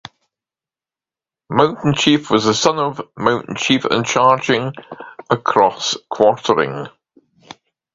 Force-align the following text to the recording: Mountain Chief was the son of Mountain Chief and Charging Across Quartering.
Mountain 1.51 1.93
Chief 1.93 2.31
was 2.31 2.45
the 2.45 2.55
son 2.55 2.79
of 2.79 3.07
Mountain 3.19 3.55
Chief 3.55 3.85
and 3.85 4.03
Charging 4.03 4.73
Across 5.29 5.95
Quartering. 6.09 6.87